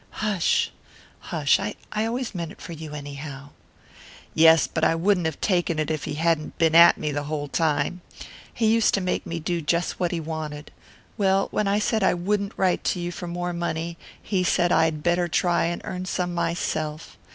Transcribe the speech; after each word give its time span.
"Hush, 0.25 0.71
hush. 1.29 1.59
I 1.59 1.75
always 2.05 2.33
meant 2.33 2.51
it 2.53 2.59
for 2.59 2.73
you 2.73 2.95
anyhow." 2.95 3.49
"Yes, 4.33 4.65
but 4.65 4.83
I 4.83 4.95
wouldn't 4.95 5.27
have 5.27 5.39
taken 5.39 5.77
it 5.77 5.91
if 5.91 6.05
he 6.05 6.15
hadn't 6.15 6.57
been 6.57 6.73
at 6.73 6.97
me 6.97 7.11
the 7.11 7.25
whole 7.25 7.47
time. 7.47 8.01
He 8.51 8.65
used 8.65 8.95
to 8.95 8.99
make 8.99 9.27
me 9.27 9.39
do 9.39 9.61
just 9.61 9.99
what 9.99 10.11
he 10.11 10.19
wanted. 10.19 10.71
Well, 11.19 11.49
when 11.51 11.67
I 11.67 11.77
said 11.77 12.01
I 12.03 12.15
wouldn't 12.15 12.53
write 12.57 12.83
to 12.85 12.99
you 12.99 13.11
for 13.11 13.27
more 13.27 13.53
money 13.53 13.95
he 14.19 14.43
said 14.43 14.71
I'd 14.71 15.03
better 15.03 15.27
try 15.27 15.65
and 15.65 15.83
earn 15.85 16.05
some 16.05 16.33
myself. 16.33 17.15